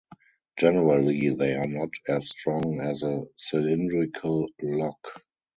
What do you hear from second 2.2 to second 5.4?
strong as a cylindrical lock.